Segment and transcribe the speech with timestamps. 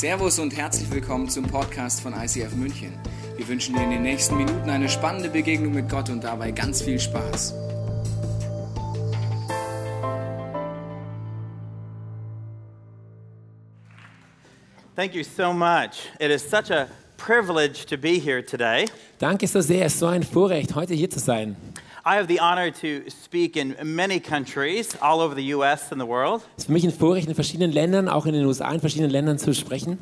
[0.00, 2.98] Servus und herzlich willkommen zum Podcast von ICF München.
[3.36, 6.80] Wir wünschen dir in den nächsten Minuten eine spannende Begegnung mit Gott und dabei ganz
[6.80, 7.52] viel Spaß.
[14.96, 16.08] Thank you so much.
[16.18, 16.86] It is such a
[17.18, 18.86] privilege to be here today.
[19.18, 21.56] Danke so sehr, es ist so ein Vorrecht, heute hier zu sein.
[22.02, 26.06] I have the honor to speak in many countries all over the US and the
[26.06, 26.42] world.
[26.56, 29.10] Es ist für mich ein Vorrecht, in verschiedenen Ländern, auch in den USA, in verschiedenen
[29.10, 29.98] Ländern zu sprechen.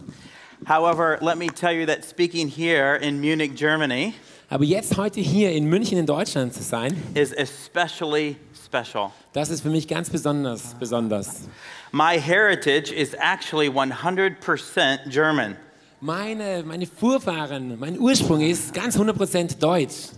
[0.66, 4.14] However, let me tell you that speaking here in Munich, Germany
[4.48, 9.10] Aber jetzt heute hier in München in Deutschland zu sein, is especially special.
[9.32, 11.48] das ist für mich ganz besonders, besonders.
[11.90, 15.56] My heritage is actually 100% German.
[16.00, 20.10] Meine, meine Vorfahren, mein Ursprung ist ganz 100% deutsch.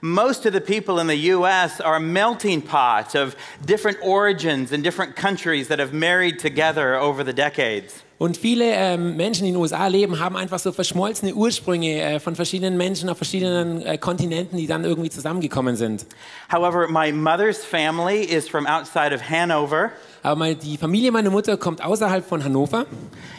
[0.00, 3.34] Most of the people in the US are a melting pot of
[3.64, 8.02] different origins and different countries that have married together over the decades.
[8.18, 12.18] Und viele ähm, Menschen, die in den USA leben, haben einfach so verschmolzene Ursprünge äh,
[12.20, 16.04] von verschiedenen Menschen auf verschiedenen äh, Kontinenten, die dann irgendwie zusammengekommen sind.
[16.52, 19.92] However, my mother's family is from outside of Hanover,
[20.24, 22.86] Aber die Familie meiner Mutter kommt außerhalb von Hannover.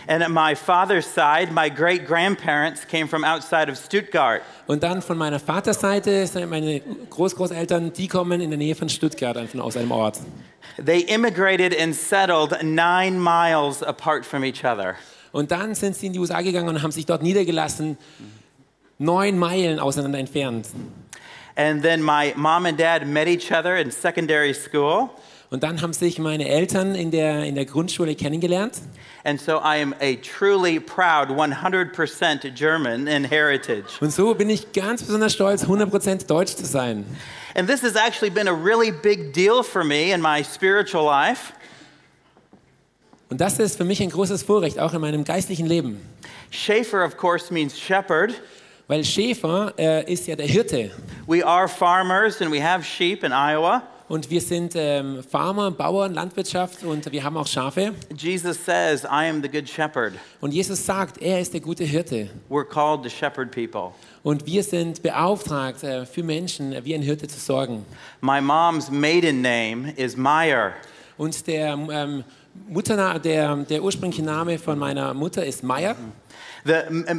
[0.08, 4.42] and at my father's side, my great grandparents came from outside of Stuttgart.
[4.66, 9.38] Und dann von meiner Vaterseite sind meine Großgroßeltern, die kommen in der Nähe von Stuttgart,
[9.50, 10.20] von aus einem Ort.
[10.78, 14.96] They immigrated and settled nine miles apart from each other.
[15.32, 17.98] Und dann sind sie in die USA gegangen und haben sich dort niedergelassen,
[18.98, 20.68] neun Meilen auseinander entfernt.
[21.56, 25.10] And then my mom and dad met each other in secondary school.
[25.52, 28.76] Und dann haben sich meine Eltern in der, in der Grundschule kennengelernt.
[29.24, 34.00] And so I am a truly proud 100% German in heritage.
[34.00, 37.06] Und so bin ich ganz besonders stolz, 100% deutsch zu sein.
[37.56, 41.54] And this has actually been a really big deal for me in my spiritual life.
[43.30, 46.02] Und das ist für mich ein großes Vorrecht, auch in meinem geistlichen Leben.
[46.50, 48.34] Schaefer, of course, means shepherd.
[48.90, 50.90] Weil Schäfer äh, ist ja der Hirte.
[51.28, 53.84] We are farmers and we have sheep in Iowa.
[54.08, 57.94] Und wir sind ähm, Farmer, Bauern, Landwirtschaft und wir haben auch Schafe.
[58.18, 60.14] Jesus says, I am the good shepherd.
[60.42, 62.32] Und Jesus sagt, er ist der gute Hirte.
[62.50, 63.94] We're called to shepherd people.
[64.22, 67.86] Und wir sind beauftragt, äh, für Menschen äh, wie ein Hirte zu sorgen.
[68.22, 70.74] My mom's maiden name is Meyer.
[71.18, 72.24] Und der, ähm,
[72.68, 75.96] Mutter, der, der ursprüngliche Name von meiner Mutter ist Meier.
[76.66, 76.74] The,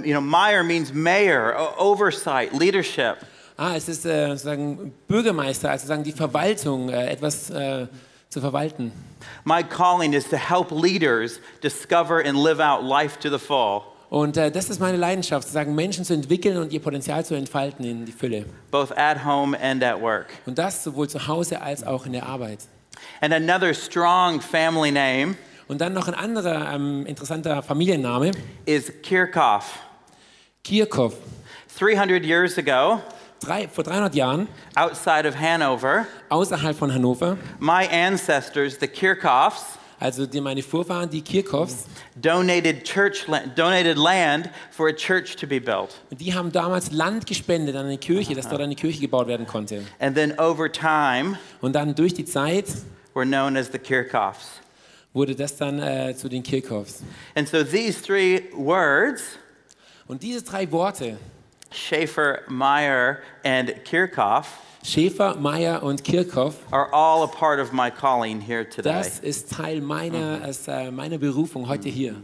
[0.04, 3.16] you know, Meyer means mayor, oversight, leadership.
[3.56, 7.86] Ah, es ist äh, sozusagen Bürgermeister, also sozusagen die Verwaltung, äh, etwas äh,
[8.28, 8.92] zu verwalten.
[9.44, 14.37] My calling is to help leaders discover and live out life to the full, Und
[14.37, 18.04] äh, das ist meine Leidenschaft, sozusagen Menschen zu entwickeln und ihr Potenzial zu entfalten in
[18.04, 18.44] die Fülle.
[18.72, 20.26] both at home and at work.
[20.47, 22.59] Und das sowohl zu Hause als auch in der Arbeit.
[23.21, 25.37] And another strong family name
[25.69, 28.32] Und dann noch ein anderer ähm, interessanter Familienname,
[28.66, 29.78] is Kirchhoff.
[30.65, 31.15] Kirchhoff.
[31.78, 33.00] 300 years ago,
[33.41, 40.26] Drei, vor 300 Jahren, outside of Hanover, außerhalb von Hannover, my ancestors, the Kirchhoffs, also
[40.26, 41.84] die, meine Vorfahren, die Kirchhoffs,
[42.16, 46.00] donated church la- donated land for a church to be built.
[46.10, 49.82] die haben damals Land gespendet an eine Kirche, dass dort eine Kirche gebaut werden konnte.
[50.00, 52.64] And then over time, Und dann durch die Zeit
[53.14, 54.60] were known as the Kirchhoffs.
[55.12, 57.02] wurde das dann äh, zu den Kirchhoffs.
[57.34, 59.22] And so these three words,
[60.08, 61.18] Und diese drei Worte,
[61.72, 64.46] Schaefer, Meyer, and Kirchhoff,
[64.82, 68.92] Schäfer, Meyer und Kirchhoff, are all a part of my calling here today.
[68.92, 72.14] das ist Teil meiner, als, äh, meiner Berufung heute hier.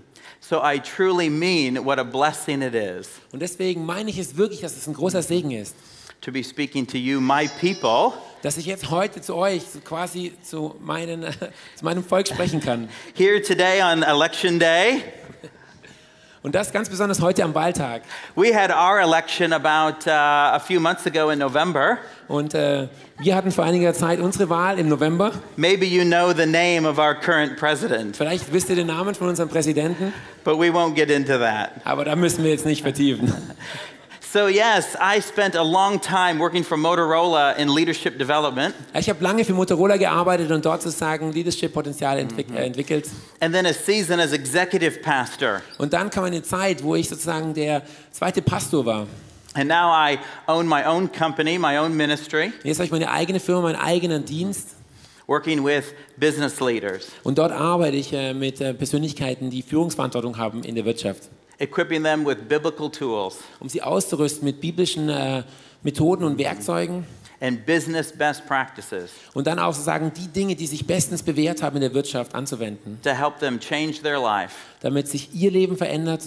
[0.41, 4.62] So I truly mean what a blessing it is Und deswegen meine ich es wirklich,
[4.62, 5.75] dass es ein großer Segen ist,
[6.22, 8.12] to be speaking to you, my people,
[8.43, 11.25] dass ich jetzt heute zu euch, quasi zu, meinen,
[11.77, 12.88] zu meinem Volk sprechen kann.
[13.15, 15.03] here today on Election Day.
[16.47, 18.03] Und das ganz besonders heute am Wahltag.
[18.37, 21.99] We had our election about uh, a few months ago in November.
[22.29, 22.87] Und äh,
[23.19, 25.33] wir hatten vor einiger Zeit unsere Wahl im November.
[25.56, 29.29] Maybe you know the name of our current president, Vielleicht wisst ihr den Namen von
[29.29, 30.12] unserem Präsidenten,
[30.45, 31.70] but we won't get into that.
[31.82, 33.32] aber da müssen wir jetzt nicht vertiefen.
[34.32, 39.23] So, yes, I spent a long time working for Motorola in leadership development, Ich habe
[39.23, 43.08] lange für Motorola gearbeitet und dort sozusagen Leadership-Potenzial entwick äh, entwickelt.
[43.40, 45.62] and then a season as executive pastor.
[45.78, 49.06] Und dann kam eine Zeit, wo ich sozusagen der zweite Pastor war.
[49.55, 50.19] And now I
[50.49, 54.25] own my own company, my own ministry, Jetzt habe ich meine eigene Firma, meinen eigenen
[54.25, 54.70] Dienst.
[55.29, 55.84] working with
[56.19, 60.84] business leaders, Und dort arbeite ich äh, mit äh, Persönlichkeiten, die Führungsverantwortung haben in der
[60.84, 61.22] Wirtschaft,
[61.58, 65.43] equipping them with biblical tools um sie auszurüsten mit biblischen äh,
[65.82, 67.05] Methoden und Werkzeugen
[67.41, 71.76] and business best practices Und dann auch sozusagen die Dinge, die sich bestens bewährt haben
[71.76, 76.23] in der Wirtschaft, anzuwenden, to help them change their life damit sich ihr Leben verändert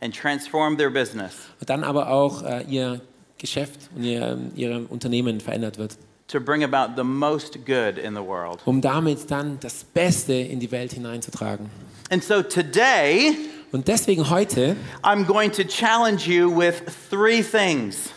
[0.00, 3.00] and transform their business und dann aber auch äh, ihr
[3.36, 5.96] Geschäft und ihr, ihr Unternehmen verändert wird,
[6.26, 8.58] to bring about the most good in the world.
[8.64, 11.66] um damit dann das Beste in die Welt hineinzutragen.
[12.10, 13.36] And so today,
[13.72, 18.10] Und deswegen heute I'm going to challenge you with three things.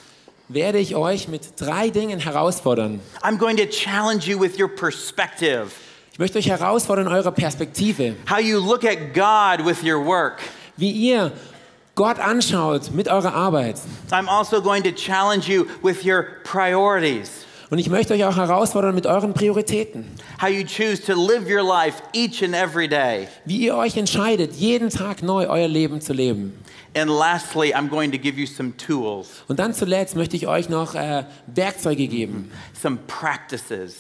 [0.48, 3.00] werde ich euch mit drei Dingen herausfordern.
[3.22, 5.72] I'm going to challenge you with your perspective,
[6.14, 10.40] Ich möchte euch herausfordern, eure Perspektive, how you look at God with your work.
[10.78, 11.32] wie ihr
[11.96, 13.76] Gott anschaut mit eurer Arbeit.
[14.12, 18.94] I'm also going to challenge you with your priorities, Und ich möchte euch auch herausfordern
[18.94, 20.04] mit euren Prioritäten,
[20.42, 23.30] how you choose to live your life each and every day.
[23.46, 26.52] wie ihr euch entscheidet, jeden Tag neu euer Leben zu leben.
[26.94, 30.68] And lastly, I'm going to give you some tools, Und dann zuletzt möchte ich euch
[30.68, 34.00] noch äh, Werkzeuge geben, some practices,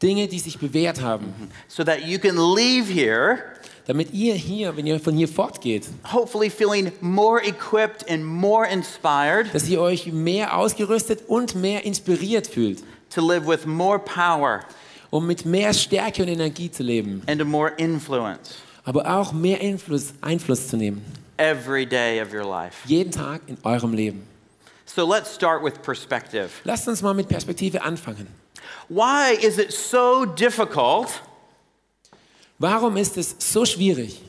[0.00, 1.34] Dinge, die sich bewährt haben,
[1.66, 3.40] so that you can leave here
[3.86, 9.52] damit ihr hier, wenn ihr von hier fortgeht, hopefully feeling more equipped and more inspired.
[9.52, 14.62] dass ihr euch mehr ausgerüstet und mehr inspiriert fühlt, to live with more power
[15.10, 19.60] um mit mehr Stärke und Energie zu leben, and a more influence aber auch mehr
[19.60, 21.04] Einfluss, Einfluss zu nehmen,
[21.36, 22.76] every day of your life.
[22.86, 24.26] jeden Tag in eurem Leben.
[24.86, 26.50] So let's start with perspective.
[26.64, 28.26] Lasst uns mal mit Perspektive anfangen.
[28.88, 31.22] Why is it so difficult
[32.58, 34.20] Warum ist es so schwierig,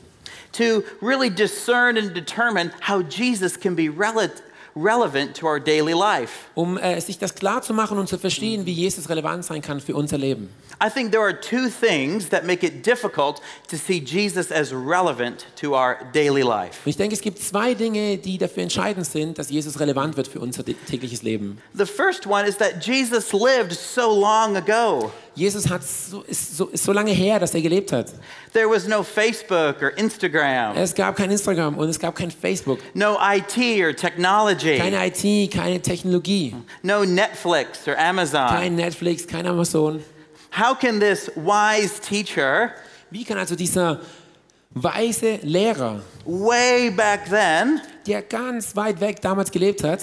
[0.52, 4.30] to really discern and determine how Jesus can be rele-
[4.74, 6.32] relevant to our daily life?
[6.54, 9.80] um äh, sich das klar zu machen und zu verstehen, wie Jesus relevant sein kann
[9.80, 10.48] für unser Leben?
[10.84, 15.46] I think there are two things that make it difficult to see Jesus as relevant
[15.60, 16.80] to our daily life.
[16.84, 20.28] Und ich denke, es gibt zwei Dinge, die dafür entscheidend sind, dass Jesus relevant wird
[20.28, 21.58] für unser tägliches Leben.
[21.74, 25.12] The first one is that Jesus lived so long ago.
[25.34, 28.12] Jesus hat so, ist, so, ist so lange her, dass er gelebt hat.
[28.52, 32.78] There was no Facebook or Instagram, Es gab kein Instagram und es gab kein Facebook,
[32.94, 38.48] no IT or technology, keine IT, keine Technologie, no Netflix or Amazon.
[38.48, 40.02] kein Netflix, kein Amazon.
[40.50, 42.72] How can this wise teacher,
[43.10, 44.00] Wie kann also dieser
[44.74, 50.00] weise Lehrer, way back then, der ganz weit weg damals gelebt hat,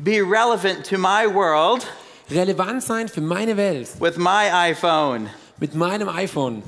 [0.00, 1.86] be relevant to my world
[2.30, 5.28] relevant sein für meine Welt with my iPhone?
[5.58, 6.62] mit meinem iPhone?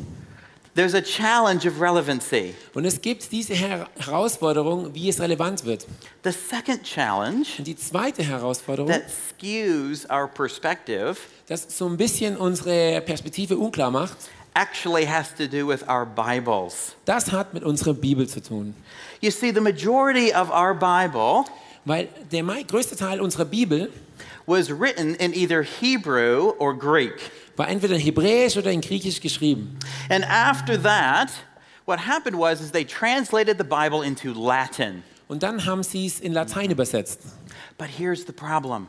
[0.74, 2.54] There's a challenge of relevancy.
[2.74, 5.86] Und es gibt diese Her Herausforderung, wie es relevant wird.
[6.24, 11.16] The second challenge Und die zweite Herausforderung, that skews our perspective
[11.46, 14.16] das so ein bisschen unsere Perspektive unklar macht,
[14.54, 16.96] actually has to do with our Bibles.
[17.04, 18.74] das hat mit unserer Bibel zu tun.
[19.20, 21.44] You see, the majority of our Bible
[21.84, 23.92] Weil der größte Teil unserer Bibel
[24.46, 27.30] was written in either Hebrew or Greek.
[27.56, 29.78] war entweder in Hebräisch oder in Griechisch geschrieben.
[30.10, 31.30] And after that,
[31.84, 35.02] what happened was is they translated the Bible into Latin.
[35.28, 37.20] Und dann haben sie es in Latein übersetzt.
[37.78, 38.88] But here's the problem.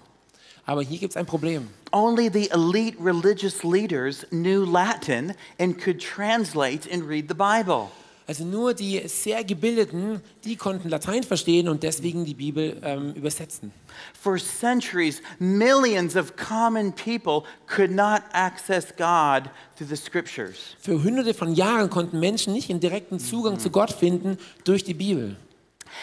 [0.66, 1.70] Aber hier gibt es ein Problem.
[1.94, 7.92] Only the elite religious leaders knew Latin and could translate and read the Bible.
[8.28, 13.72] Also nur die sehr Gebildeten, die konnten Latein verstehen und deswegen die Bibel ähm, übersetzen.
[14.20, 20.76] For centuries, millions of common people could not access God through the scriptures.
[20.80, 24.96] Für hunderte von Jahren konnten Menschen nicht einen direkten Zugang zu Gott finden durch die
[24.96, 25.36] Bibel.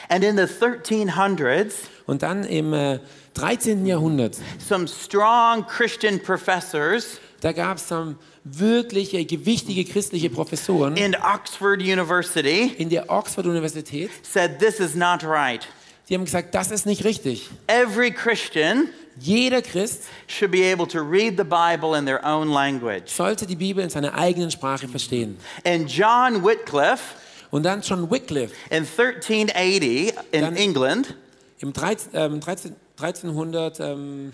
[0.09, 1.75] And in the 1300s,
[2.07, 3.01] Und dann im äh,
[3.35, 3.85] 13.
[3.85, 11.81] Jahrhundert, some strong Christian professors da gab es dann wirkliche, gewichtige christliche Professoren in Oxford
[11.81, 15.67] University in der Oxford-Universität, said this is not right.
[16.09, 17.51] die haben gesagt, das ist nicht richtig.
[17.67, 23.11] Every Christian Jeder Christ should be able to read the Bible in their own language.
[23.15, 25.37] sollte die Bibel in seiner eigenen Sprache verstehen.
[25.65, 27.17] And John Wycliffe
[27.51, 31.15] Und dann John Wycliffe in 1380 in England
[31.59, 34.33] im 13, ähm, 13, 1300, ähm,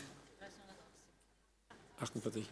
[2.01, 2.45] 48.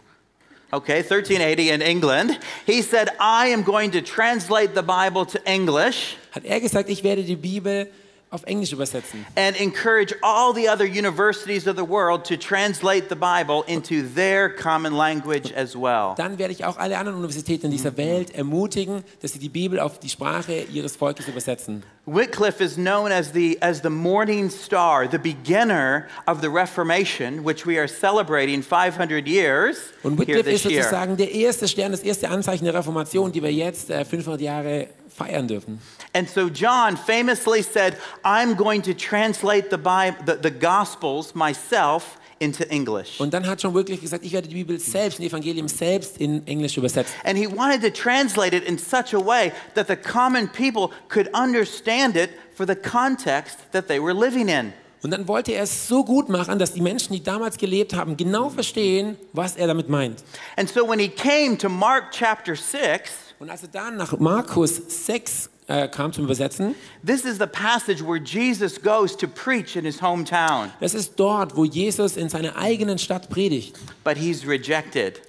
[0.76, 2.38] Okay, 1380 in England.
[2.66, 7.02] He said, I am going to translate the Bible to English hat er gesagt, ich
[7.02, 7.90] werde die Bibel
[8.30, 13.14] auf Englisch übersetzen and encourage all the other universities of the world to translate the
[13.14, 16.14] Bible into their common language as well.
[16.16, 19.78] Dann werde ich auch alle anderen Universitäten in dieser Welt ermutigen, dass sie die Bibel
[19.78, 21.84] auf die Sprache ihres Volkes übersetzen.
[22.06, 27.66] Wycliffe is known as the, as the morning star, the beginner of the Reformation, which
[27.66, 32.64] we are celebrating 500 years Und Wycliffe ist sozusagen der erste Stern, das erste Anzeichen
[32.64, 35.80] der Reformation, die wir jetzt äh, 500 Jahre feiern dürfen.
[36.12, 42.18] And so John famously said, I'm going to translate the, Bible, the, the Gospels myself
[42.38, 43.18] into English.
[43.18, 46.46] Und dann hat John wirklich gesagt, ich werde die Bibel selbst, ein Evangelium selbst in
[46.46, 47.14] Englisch übersetzen.
[47.24, 51.28] And he wanted to translate it in such a way that the common people could
[51.34, 54.72] understand it for the context that they were living in.
[55.02, 58.16] Und dann wollte er es so gut machen, dass die Menschen, die damals gelebt haben,
[58.16, 60.24] genau verstehen, was er damit meint.
[60.56, 64.80] And so when he came to Mark chapter 6, Und als er dann nach Markus
[65.06, 66.74] 6 äh, kam zum Übersetzen,
[67.04, 71.54] this is the passage where Jesus goes to preach in his hometown, das ist dort,
[71.56, 75.20] wo Jesus in seiner eigenen Stadt predigt but he's rejected.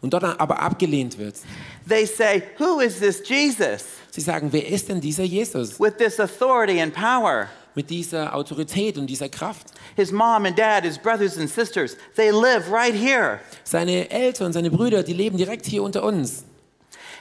[0.00, 1.36] und dort aber abgelehnt wird.
[1.88, 6.18] They say, Who is this Jesus Sie sagen, wer ist denn dieser Jesus with this
[6.20, 7.48] authority and power?
[7.74, 9.66] mit dieser Autorität und dieser Kraft?
[9.96, 13.40] His mom and dad, his brothers and sisters, they live right here.
[13.64, 16.44] Seine Eltern, seine Brüder, die leben direkt hier unter uns.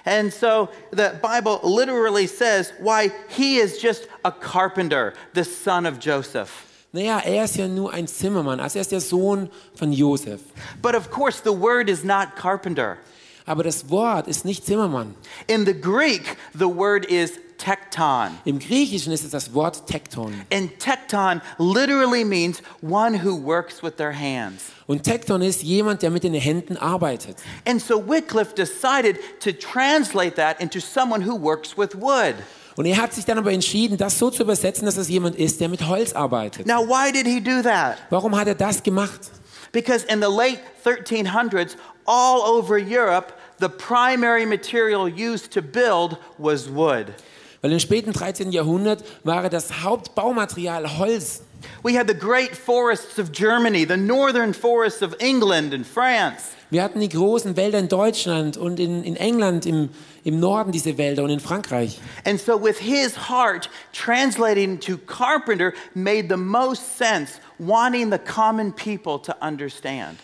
[0.05, 5.99] And so the Bible literally says why he is just a carpenter, the son of
[5.99, 6.61] Joseph.
[6.93, 10.39] Naja, er ist ja nur ein Zimmermann, also er ist der Sohn von Josef.
[10.81, 12.99] But of course, the word is not carpenter.
[13.45, 15.13] Aber das Wort ist nicht Zimmermann.
[15.47, 18.31] In the Greek, the word is tekton.
[18.43, 20.33] Im Griechischen ist es das Wort Tekton.
[20.51, 24.63] And tekton literally means one who works with their hands.
[24.87, 27.37] Und Tekton ist jemand, der mit den Händen arbeitet.
[27.67, 32.35] And so Wycliffe decided to translate that into someone who works with wood.
[32.75, 35.61] Und er hat sich dann aber entschieden, das so zu übersetzen, dass es jemand ist,
[35.61, 36.67] der mit Holz arbeitet.
[36.67, 37.97] Now, why did he do that?
[38.09, 39.31] Warum hat er das gemacht?
[39.71, 41.75] Because in the late 1300s,
[42.05, 47.13] all over Europe, the primary material used to build was wood.
[47.61, 48.51] Weil im späten 13.
[48.51, 51.41] Jahrhundert war das Hauptbaumaterial Holz.
[51.83, 56.51] We had the great forests of Germany, the northern forests of England and France.
[56.69, 59.89] Wir hatten die großen Wälder in Deutschland und in, in England im,
[60.23, 61.99] im Norden diese Wälder und in Frankreich.
[62.25, 68.73] And so, with his heart, translating to carpenter made the most sense, wanting the common
[68.73, 70.17] people to understand.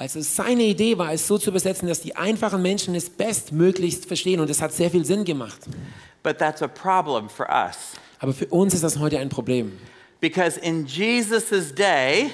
[0.00, 4.38] Also seine Idee war es so zu übersetzen, dass die einfachen Menschen es bestmöglichst verstehen
[4.38, 5.58] und es hat sehr viel Sinn gemacht.
[6.22, 7.76] But that's a problem for us.
[8.20, 9.72] Aber für uns ist das heute ein Problem,
[10.20, 12.30] Because in Jesus' day,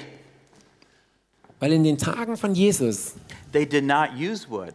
[1.59, 3.13] weil in den Tagen von Jesus,
[3.51, 4.73] they did not use wood,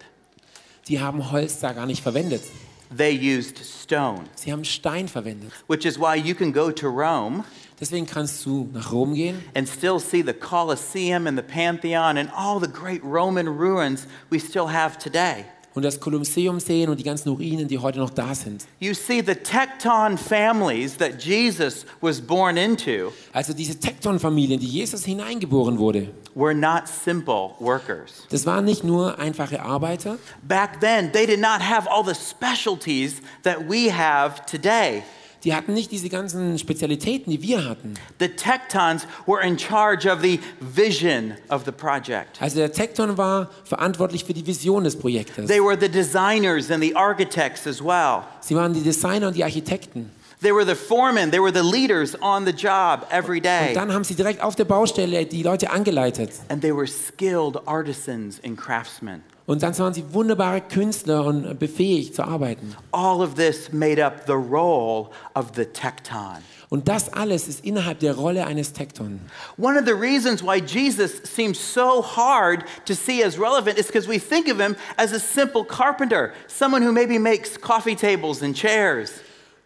[0.89, 2.43] die haben Holz da gar nicht verwendet.
[2.91, 5.53] They used stone, Sie haben Stein verwendet.
[5.67, 7.45] which is why you can go to Rome
[7.81, 12.31] Deswegen kannst du nach Rom gehen and still see the Colosseum and the Pantheon and
[12.37, 15.47] all the great Roman ruins we still have today.
[15.75, 18.65] Und das Kolosseum sehen und die ganzen Ruinen, die heute noch da sind.
[18.81, 25.05] You see the Tecton families that Jesus was born into Also diese Tekton-Familien, die Jesus
[25.05, 28.27] hineingeboren wurde, were not simple workers.
[28.31, 30.19] das waren nicht nur einfache Arbeiter.
[30.43, 35.03] Back then, they did not have all the specialties that we have today.
[35.45, 37.95] Die hatten nicht diese ganzen Spezialitäten, die wir hatten.
[38.19, 42.41] The Tectons were in charge of the vision of the project.
[42.41, 45.47] Also der Tekton war verantwortlich für die Vision des Projektes.
[45.47, 48.23] They were the designers and the architects as well.
[48.41, 50.11] Sie waren die Designer und die Architekten.
[50.41, 53.69] They were the foremen, they were the leaders on the job every day.
[53.69, 56.31] Und dann haben sie direkt auf der Baustelle die Leute angeleitet.
[56.49, 59.23] And they were skilled artisans and craftsmen.
[59.45, 62.75] Und dann waren sie wunderbare Künstler und befähigt zu arbeiten.
[62.93, 66.39] All of this made up the role of the Tecton.
[66.71, 69.21] Und das alles ist innerhalb der Rolle eines Tekton.
[69.59, 74.09] One of the reasons why Jesus seems so hard to see as relevant is because
[74.09, 78.55] we think of him as a simple carpenter, someone who maybe makes coffee tables and
[78.55, 79.21] chairs.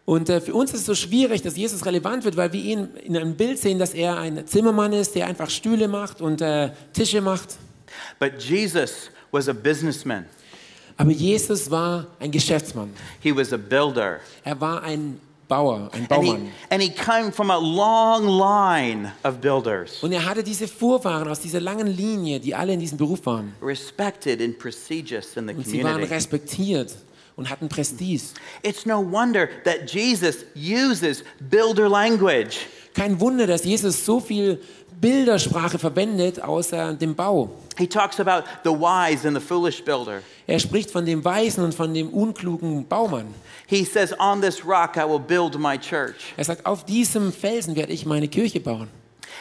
[0.05, 2.89] Und äh, für uns ist es so schwierig, dass Jesus relevant wird, weil wir ihn
[3.03, 6.69] in einem Bild sehen, dass er ein Zimmermann ist, der einfach Stühle macht und äh,
[6.93, 7.55] Tische macht.
[8.19, 10.25] But Jesus was a businessman,
[10.97, 12.91] Aber Jesus war ein Geschäftsmann.
[13.19, 14.19] he was a builder.
[14.43, 16.41] Er war ein Bauer, ein And Baumann.
[16.45, 21.27] he, and he came from a long line of builders, Und er hatte diese Vorfahren
[21.27, 23.53] aus dieser langen Linie, die alle in diesem Beruf waren.
[23.61, 26.13] respected and prestigious in the Und sie waren community.
[26.13, 26.95] respektiert
[27.35, 28.33] und hatten Prestige.
[28.63, 32.67] It's no wonder that Jesus uses builder language.
[32.93, 34.61] Kein Wunder, dass Jesus so viel
[35.01, 37.49] Bildersprache verwendet außer dem Bau.
[37.77, 40.21] He talks about the wise and the foolish builder.
[40.47, 43.27] Er spricht von dem Weisen und von dem unklugen Baumann.
[43.67, 46.33] He says, On this rock I will build my church.
[46.37, 48.87] Er sagt, auf diesem Felsen werde ich meine Kirche bauen.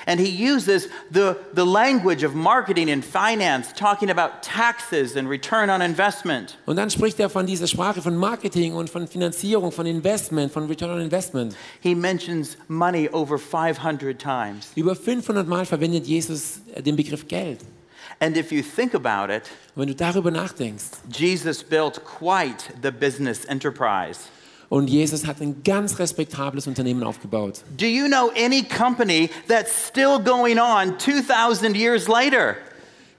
[0.07, 5.71] And he uses the, the language of marketing and finance, talking about taxes and return
[5.71, 6.57] on investment.
[6.67, 10.67] Und dann spricht er von dieser Sprache von Marketing und von Finanzierung, von Investment, von
[10.67, 11.57] Return on Investment.
[11.81, 14.73] He mentions money over 500 times.
[14.77, 17.61] Über 500 Mal verwendet Jesus äh, den Begriff Geld.
[18.21, 23.45] And if you think about it, wenn du darüber nachdenkst, Jesus built quite the business
[23.47, 24.29] enterprise.
[24.75, 27.61] Und Jesus hat ein ganz respektables Unternehmen aufgebaut.
[27.79, 32.57] Do you know any company that's still going on 2,000 years later?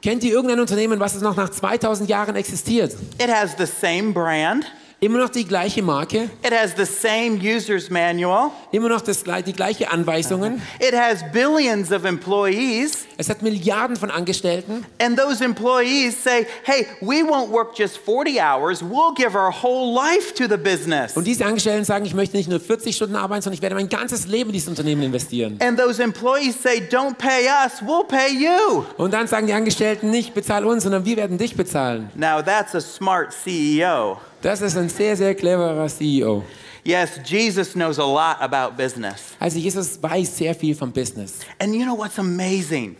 [0.01, 2.93] Kennt ihr irgendein Unternehmen, was es noch nach 2000 Jahren existiert?
[3.17, 4.65] It has the same brand,
[4.99, 9.53] Immer noch die gleiche Marke, it has the same user's manual, immer noch das, die
[9.53, 10.61] gleiche Anweisungen.
[10.79, 14.85] it has billions of employees, Es hat Milliarden von Angestellten.
[14.99, 19.93] and those employees say, hey, we won't work just 40 hours, we'll give our whole
[19.93, 21.15] life to the business.
[21.15, 23.89] Und diese Angestellten sagen, ich möchte nicht nur 40 Stunden arbeiten, sondern ich werde mein
[23.89, 25.57] ganzes Leben in dieses Unternehmen investieren.
[25.61, 28.83] And those employees say, don't pay us, we'll pay you.
[28.97, 32.09] Und dann sagen die Angestellten nicht, bezahl uns, sondern wir werden dich bezahlen.
[32.15, 34.17] Now that's a smart CEO.
[34.41, 36.43] Das ist ein sehr, sehr cleverer CEO.
[36.85, 39.35] Yes, Jesus knows a lot about business.
[39.39, 41.39] Also Jesus weiß sehr viel vom Business.
[41.59, 42.95] And you know what's amazing?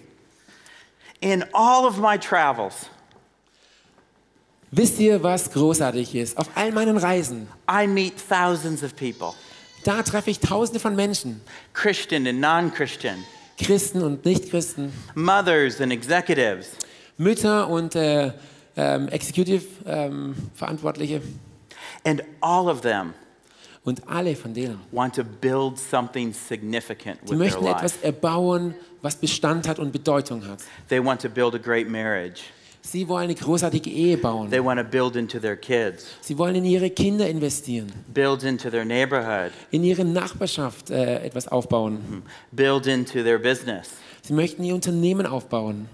[1.22, 2.90] In all of my travels,
[4.72, 6.36] Wisst ihr, was großartig ist?
[6.38, 9.34] Auf all meinen Reisen, I meet thousands of people,
[9.86, 11.40] da treffe ich tausende von Menschen.
[11.74, 13.24] Christian and non Christian,
[13.58, 16.72] Christen und Nichtchristen, mothers and executives.
[17.18, 18.34] Mütter und äh,
[18.76, 21.16] ähm, Executive-Verantwortliche.
[21.16, 21.40] Ähm,
[22.04, 23.14] and all of them
[23.86, 28.06] und alle von denen, want to build something significant die with their möchten etwas life.
[28.06, 30.60] erbauen, was Bestand hat und Bedeutung hat.
[30.90, 32.42] They want to build a great marriage.
[32.82, 34.50] Sie wollen eine großartige Ehe bauen.
[34.52, 38.70] They want to build into their kids, Sie wollen in ihre Kinder investieren, build into
[38.70, 42.24] their neighborhood, in ihre Nachbarschaft äh, etwas aufbauen.
[42.52, 43.90] build into their business.
[44.22, 45.88] Sie möchten ihr Unternehmen aufbauen.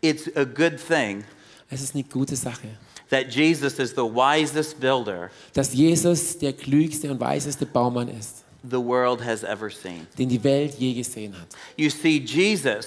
[0.00, 1.24] It's a good thing
[1.70, 2.68] Es ist eine gute Sache,
[3.10, 8.76] that Jesus is the wisest builder dass Jesus der klügste und weiseste Baumann ist, the
[8.76, 10.06] world has ever seen.
[10.18, 11.48] den die Welt je gesehen hat.
[11.76, 12.86] You see, Jesus,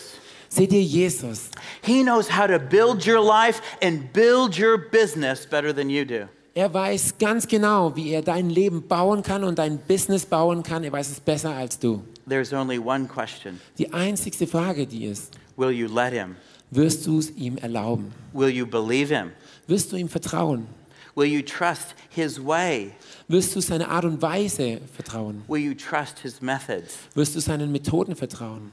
[0.50, 1.50] Seht ihr Jesus?
[1.82, 6.28] he knows how to build your life and build your business better than you do.
[6.54, 10.84] Er weiß ganz genau, wie er dein Leben bauen kann und dein Business bauen kann.
[10.84, 12.04] Er weiß es besser als du.
[12.28, 16.36] There's only one question Die einzigste Frage, die ist, Will you let him?
[16.70, 18.12] wirst du es ihm erlauben?
[18.34, 19.32] Will you believe him?
[19.68, 20.68] Wirst du ihm vertrauen?
[21.14, 22.92] Will you trust his way?
[23.28, 25.44] Wirst du seine Art und Weise vertrauen?
[25.50, 26.94] Will you trust his methods?
[27.16, 28.72] Wirst du seinen Methoden vertrauen?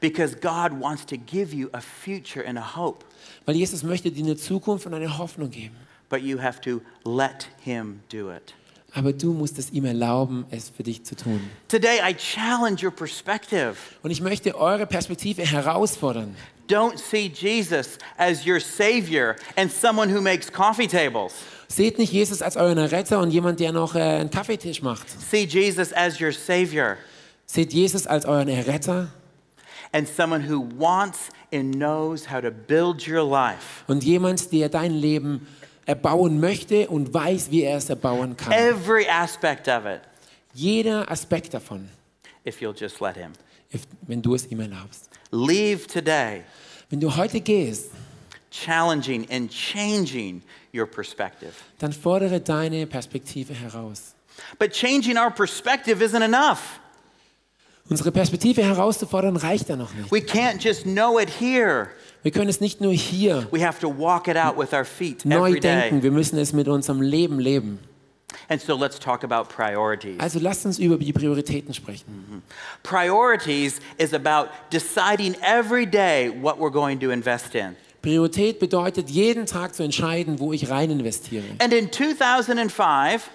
[0.00, 3.04] Because God wants to give you a future and a hope,
[3.44, 5.76] Weil Jesus möchte dir eine Zukunft und eine Hoffnung geben.
[6.08, 8.54] but you have to let him do it.
[8.94, 11.40] Aber du musst es ihm erlauben, es für dich zu tun.
[11.68, 13.74] Today, I challenge your perspective.
[14.02, 16.34] Und ich möchte eure Perspektive herausfordern.
[16.66, 21.32] Don't see Jesus as your savior and someone who makes coffee tables.
[21.68, 25.06] Seht nicht Jesus als euren Retter und jemand, der noch äh, einen Kaffeetisch macht.
[25.08, 26.96] See Jesus as your savior
[27.46, 29.08] Seht Jesus als euren Erretter
[29.92, 33.84] and someone who wants and knows how to build your life.
[33.86, 35.46] und jemand, der dein Leben
[35.86, 38.52] erbauen möchte und weiß, wie er es erbauen kann.
[38.52, 40.00] Every aspect of it,
[40.54, 41.88] Jeder Aspekt davon,
[42.46, 43.32] if you'll just let him.
[43.72, 45.08] if- wenn du es ihm erlaubst.
[45.32, 46.42] Leave today
[46.88, 47.90] Wenn du heute gehst,
[48.50, 51.52] challenging and changing your perspective.
[51.78, 54.14] dann fordere deine Perspektive heraus.
[54.58, 56.80] But changing our perspective isn't enough.
[57.88, 60.10] Unsere Perspektive herauszufordern reicht da noch nicht.
[60.10, 61.88] We can't just know it here.
[62.22, 65.24] Wir können es nicht nur hier We have to walk it out with our feet
[65.24, 66.02] neu every denken, day.
[66.02, 67.78] wir müssen es mit unserem Leben leben.
[68.48, 70.20] And so let's talk about priorities.
[70.20, 72.04] Also lasst uns über die Prioritäten sprechen.
[72.08, 72.42] Mm-hmm.
[72.82, 77.76] Priorities is about deciding every day what we're going to invest in.
[78.02, 81.44] Priorität bedeutet, jeden Tag zu entscheiden, wo ich rein investiere.
[81.58, 83.30] And in 2005,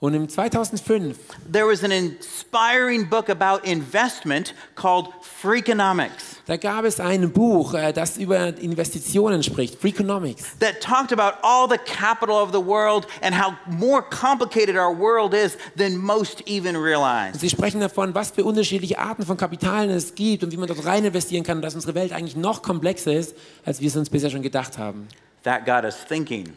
[0.00, 1.16] Und im 2005
[1.50, 7.92] there was an inspiring book about investment called Freakonomics Da gab es ein Buch, äh,
[7.92, 10.58] das über Investitionen spricht, Freakonomics.
[10.58, 15.34] that talked about all the capital of the world and how more complicated our world
[15.34, 17.38] is than most even realize.
[17.38, 20.84] Sie sprechen davon, was für unterschiedliche Arten von Kapitalen es gibt und wie man dort
[20.84, 24.10] rein investieren kann und dass unsere Welt eigentlich noch komplexer ist, als wir es uns
[24.10, 25.06] bisher schon gedacht haben.
[25.44, 26.52] That got us thinking.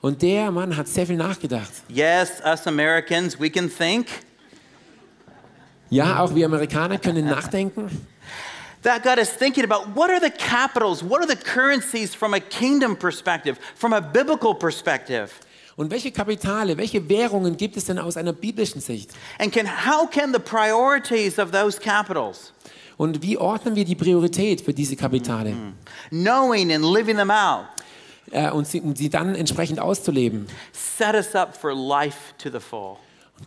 [0.00, 1.70] Und der Mann hat sehr viel nachgedacht.
[1.88, 4.06] Yes, us Americans, we can think.
[5.90, 7.90] Ja, auch wir Amerikaner können nachdenken.
[8.82, 12.40] That got us thinking about what are the capitals, what are the currencies from a
[12.40, 15.30] kingdom perspective, from a biblical perspective?
[15.76, 19.10] Und welche Kapitale, welche Währungen gibt es denn aus einer biblischen Sicht?
[19.38, 22.52] And can, how can the priorities of those capitals,
[22.96, 25.54] Und wie ordnen wir die Priorität für diese Kapitale?
[26.10, 27.66] knowing and living them out,
[28.32, 30.46] Äh, und sie, um sie dann entsprechend auszuleben.
[30.72, 32.96] set us up for life to the full?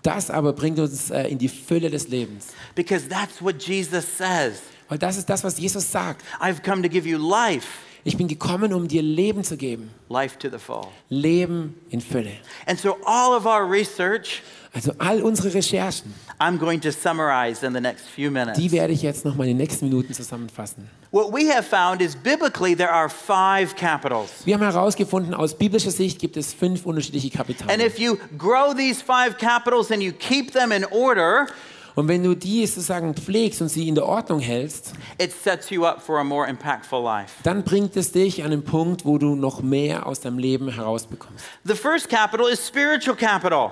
[0.01, 2.47] Das aber bringt uns äh, in die Fülle des Lebens.
[2.75, 4.61] Because that's what Jesus says.
[4.89, 6.23] Weil das ist das, was Jesus sagt.
[6.39, 7.67] I've come to give you life
[8.05, 9.89] Ich bin gekommen, um dir Leben zu geben.
[10.09, 10.87] life to the full.
[11.09, 12.31] Leben in Fülle.
[12.67, 14.41] And so, all of our research,
[14.75, 18.57] Also all unsere Recherchen, I'm going to summarize in the next few minutes.
[18.59, 20.89] die werde ich jetzt noch mal in den nächsten Minuten zusammenfassen.
[21.11, 24.31] What we have found is biblically there are five capitals.
[24.45, 27.85] Wir haben herausgefunden, aus biblischer Sicht gibt es fünf unterschiedliche And Kapitale.
[27.85, 31.45] if you grow these five capitals and you keep them in order,
[31.95, 35.85] Und wenn du die sozusagen pflegst und sie in der Ordnung hältst, it sets you
[35.85, 37.33] up for a more impactful life.
[37.43, 41.45] dann bringt es dich an den Punkt, wo du noch mehr aus deinem Leben herausbekommst.
[41.63, 43.71] The first capital is spiritual capital.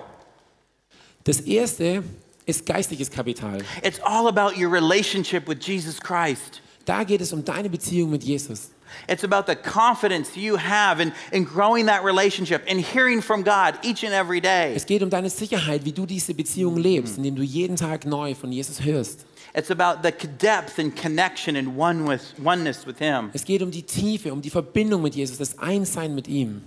[1.23, 2.03] Das erste
[2.45, 3.59] ist geistliches Kapital.
[3.83, 6.60] It's all about your relationship with Jesus Christ.
[6.85, 8.71] Da geht es um deine Beziehung mit Jesus.
[9.07, 13.75] It's about the confidence you have in, in growing that relationship and hearing from God
[13.83, 14.73] each and every day.
[14.75, 18.35] Es geht um deine Sicherheit, wie du diese Beziehung lebst, indem du jeden Tag neu
[18.35, 19.25] von Jesus hörst.
[19.53, 23.31] It's about the depth and connection and one with, oneness with Him.
[23.33, 26.61] Es geht um die Tiefe, um die Verbindung mit Jesus, das Einssein mit ihm.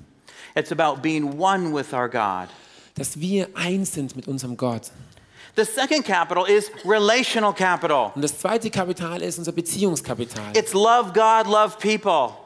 [0.55, 2.48] It's about being one with our God.
[2.94, 4.92] Dass wir eins sind mit unserem Gott.
[5.56, 8.10] The second capital is relational capital.
[8.14, 10.56] Und das zweite Kapital ist unser Beziehungskapital.
[10.56, 12.36] It's love God, love people.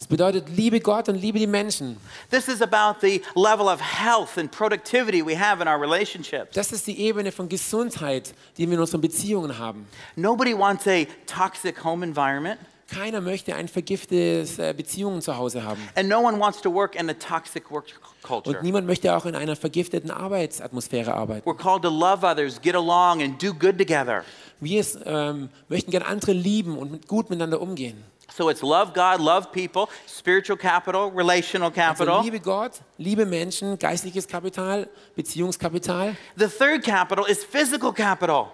[0.00, 1.98] Es bedeutet, liebe Gott und liebe die Menschen.
[2.30, 6.54] This is about the level of health and productivity we have in our relationships.
[6.54, 9.86] Das ist die Ebene von Gesundheit, die wir in unseren Beziehungen haben.
[10.16, 12.58] Nobody wants a toxic home environment,
[12.90, 15.80] Keiner möchte ein vergiftetes äh, Beziehungen zu Hause haben.
[15.94, 17.86] and no one wants to work in a toxic work
[18.22, 18.56] culture.
[18.56, 21.48] Und niemand möchte auch in einer vergifteten Arbeitsatmosphäre arbeiten.
[21.48, 24.24] We're called to love others, get along, and do good together.
[24.60, 28.02] Wir ähm, möchten gerne andere lieben und mit gut miteinander umgehen.
[28.36, 32.22] So it's love God, love people, spiritual capital, relational Also capital.
[32.22, 36.16] liebe Gott, liebe Menschen, geistliches Kapital, Beziehungskapital.
[36.36, 38.48] The third capital is physical capital.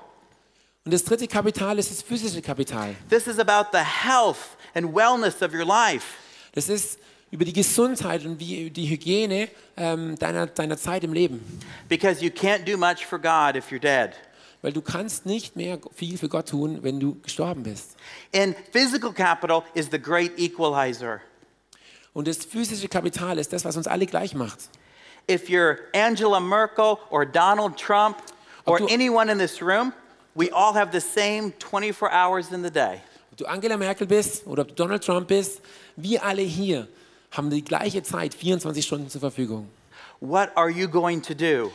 [0.86, 2.94] Und das dritte Kapital ist das physische Kapital.
[3.10, 4.38] This is about the health
[4.72, 6.14] and wellness of your life.
[6.52, 7.00] Das ist
[7.32, 11.40] über die Gesundheit und wie, die Hygiene ähm, deiner, deiner Zeit im Leben.
[11.88, 14.12] Because you can't do much for God if you're dead.
[14.62, 17.96] Weil du kannst nicht mehr viel für Gott tun, wenn du gestorben bist.
[18.32, 21.20] And physical capital is the great equalizer.
[22.12, 24.60] Und das physische Kapital ist das, was uns alle gleich macht.
[25.28, 28.18] If you're Angela Merkel or Donald Trump
[28.66, 29.92] or du- anyone in this room,
[30.36, 33.00] we all have the same 24 hours in the day.
[33.32, 35.60] Ob du Angela Merkel bist oder ob du Donald Trump bist,
[35.96, 36.86] wir alle hier
[37.30, 39.68] haben die gleiche Zeit, 24 Stunden zur Verfügung.
[40.20, 41.70] What are you going to do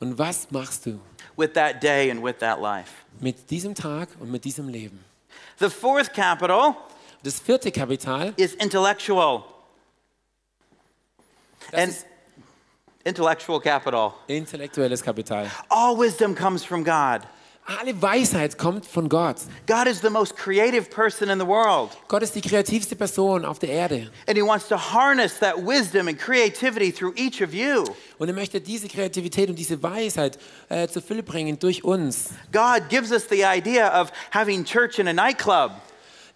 [0.00, 0.98] Und was machst du
[1.36, 2.90] with that day and with that life?
[3.20, 5.02] mit diesem Tag und mit diesem Leben?
[5.58, 6.74] The fourth capital
[7.22, 9.42] Das vierte Kapital, is intellectual.
[11.70, 12.06] das And ist
[13.04, 14.12] intellectual capital.
[14.28, 15.50] intellektuelles Kapital.
[15.68, 17.22] All wisdom comes from God.
[17.68, 19.38] Alle Weisheit kommt von Gott.
[19.66, 21.90] God is the most creative person in the world.
[22.06, 24.08] Gott ist die kreativste Person auf der Erde.
[24.28, 27.84] And He wants to harness that wisdom and creativity through each of you.
[28.18, 32.30] Und er möchte diese Kreativität und diese Weisheit äh, zur Fülle bringen durch uns.
[32.52, 35.72] God gives us the idea of having church in a nightclub.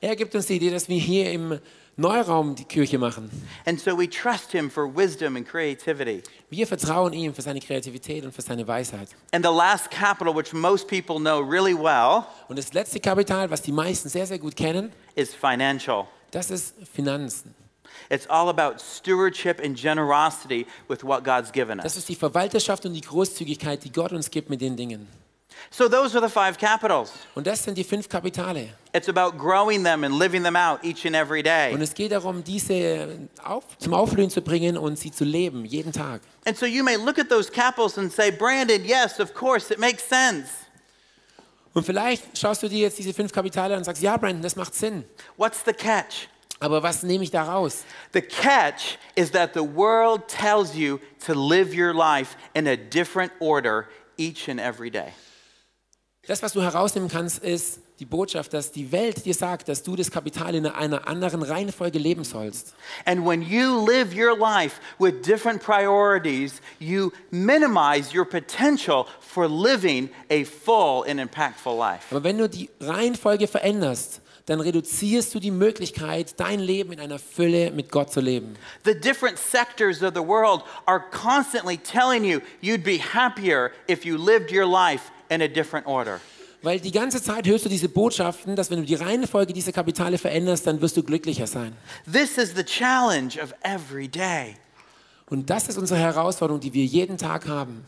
[0.01, 1.61] Er gibt uns die Idee, dass wir hier im
[2.01, 3.31] Neuraum die Kirche machen.
[3.67, 6.23] And so we trust Him for wisdom and creativity.
[6.49, 9.09] Wir vertrauen ihm für seine Kreativität und für seine Weisheit.
[9.33, 13.61] And the last capital, which most people know really well, Und das letzte Kapital, was
[13.63, 16.07] die meisten sehr, sehr gut kennen, is financial.
[16.31, 17.55] das ist Finanzen.
[18.09, 21.97] It's all about stewardship and generosity with what God's given Das us.
[21.99, 25.07] ist die Verwalterschaft und die Großzügigkeit, die Gott uns gibt mit den Dingen.
[25.71, 27.13] So those are the five capitals.
[27.35, 28.71] Und das sind die fünf Kapitale.
[28.93, 31.73] It's about growing them and living them out each and every day.
[31.73, 35.93] Und es geht darum, diese auf, zum Aufblühen zu bringen und sie zu leben, jeden
[35.93, 36.23] Tag.
[36.47, 39.79] And so you may look at those capitals and say, Brandon, yes, of course, it
[39.79, 40.49] makes sense.
[41.73, 44.57] Und vielleicht schaust du dir jetzt diese fünf Kapitale an und sagst, ja, Brandon, das
[44.57, 45.05] macht Sinn.
[45.37, 46.29] What's the catch?
[46.59, 47.85] Aber was nehme ich da raus?
[48.13, 53.33] The catch is that the world tells you to live your life in a different
[53.41, 55.13] order each and every day.
[56.27, 59.97] Das, was du herausnehmen kannst, ist die Botschaft, dass die Welt dir sagt, dass du
[59.97, 62.75] das Kapital in einer anderen Reihenfolge leben sollst.
[63.05, 70.11] And when you live your life with different priorities, you minimize your potential for living
[70.31, 72.07] a full and impactful life.
[72.11, 77.19] Aber wenn du die Reihenfolge veränderst, dann reduzierst du die Möglichkeit, dein Leben in einer
[77.19, 78.57] Fülle mit Gott zu leben.
[78.85, 84.17] The different sectors of the world are constantly telling you you'd be happier if you
[84.17, 86.21] lived your life in a different order.
[86.63, 90.19] Weil die ganze Zeit hörst du diese Botschaften, dass wenn du die Reihenfolge dieser Kapitale
[90.19, 91.75] veränderst, dann wirst du glücklicher sein.
[92.13, 94.57] This is the challenge of every day.
[95.31, 97.85] Und das ist unsere Herausforderung, die wir jeden Tag haben.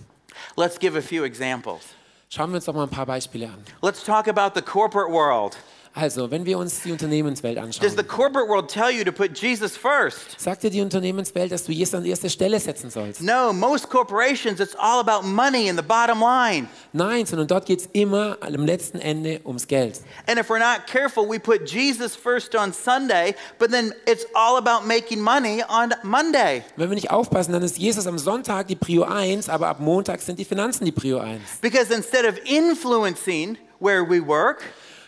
[0.56, 1.82] Let's give a few examples.
[2.30, 3.62] Schauen wir uns doch mal ein paar Beispiele an.
[3.82, 5.58] Let's talk about the corporate world.
[5.94, 9.36] Also, wenn wir uns die Unternehmenswelt Does anschauen, the corporate world tell you to put
[9.38, 10.40] Jesus first?
[10.40, 13.20] sagt dir die Unternehmenswelt, dass du Jesus an erste Stelle setzen sollst?
[13.20, 16.66] No, most corporations, it's all about money and the bottom line.
[16.94, 20.00] Nein, sondern dort geht es immer am letzten Ende ums Geld.
[20.26, 24.56] And if we're not careful, we put Jesus first on Sunday, but then it's all
[24.56, 26.64] about making money on Monday.
[26.76, 30.22] Wenn wir nicht aufpassen, dann ist Jesus am Sonntag die Prio 1, aber ab Montag
[30.22, 31.40] sind die Finanzen die Prio 1.
[31.60, 34.62] Because instead of influencing where we work,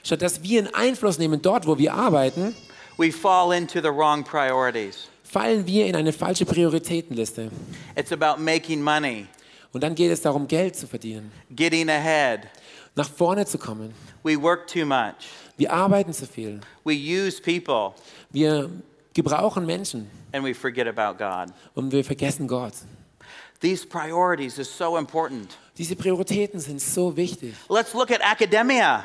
[0.05, 2.55] Statt dass wir einen Einfluss nehmen dort, wo wir arbeiten,
[2.99, 5.09] we fall into the wrong priorities.
[5.25, 7.51] fallen wir in eine falsche Prioritätenliste.
[7.97, 9.27] It's about making money,
[9.73, 12.43] Und dann geht es darum, Geld zu verdienen, getting ahead.
[12.95, 13.93] nach vorne zu kommen.
[14.23, 15.15] We work too much.
[15.57, 16.61] Wir arbeiten zu viel.
[16.85, 17.95] We use people,
[18.31, 18.71] Wir
[19.15, 21.49] gebrauchen Menschen and we forget about God.
[21.75, 22.75] und wir vergessen Gott.
[23.61, 25.57] These priorities is so important.
[25.79, 27.55] Diese Prioritäten sind so wichtig.
[27.71, 29.05] Let's look at academia.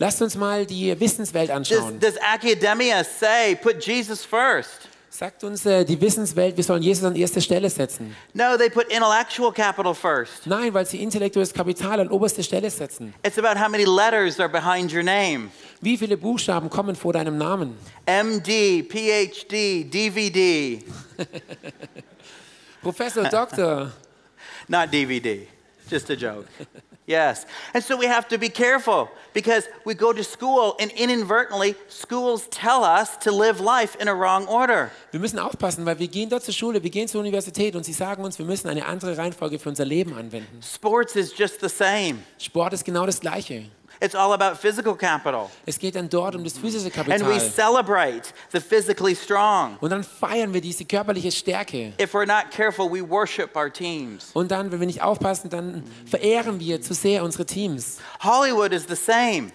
[0.00, 2.00] Lasst uns mal die Wissenswelt Does, anschauen.
[2.00, 4.88] does academia say put Jesus first?
[5.10, 8.16] Sagt uns äh, die Wissenswelt, wir sollen Jesus an erste Stelle setzen.
[8.32, 10.46] No, they put intellectual capital first.
[10.46, 13.12] Nein, weil sie intellektuelles Kapital an oberste Stelle setzen.
[13.22, 15.50] It's about how many letters are behind your name.
[15.82, 17.76] Wie viele Buchstaben kommen vor deinem Namen?
[18.06, 20.82] MD, PhD, DVD.
[22.82, 23.92] Professor, Doktor.
[24.66, 25.46] Not DVD,
[25.90, 26.46] just a joke.
[27.10, 27.44] Yes.
[27.74, 32.46] And so we have to be careful because we go to school and inadvertently schools
[32.50, 34.92] tell us to live life in a wrong order.
[35.10, 37.92] Wir müssen aufpassen, weil wir gehen dort zur Schule, wir gehen zur Universität und sie
[37.92, 40.60] sagen uns, wir müssen eine andere Reihenfolge für unser Leben anwenden.
[40.62, 42.20] Sports is just the same.
[42.38, 43.64] Sport ist genau das Gleiche.
[44.02, 45.50] It's all about physical capital.
[45.66, 47.40] Es geht dann dort um das physische And we Kapital.
[47.40, 49.76] celebrate the physically strong.
[49.80, 51.92] Und dann feiern wir diese körperliche Stärke.
[52.00, 54.30] If we're not careful, we worship our teams.
[54.32, 57.98] Und dann, wenn wir nicht aufpassen, dann verehren wir zu sehr unsere Teams.
[58.22, 59.50] Hollywood is the same.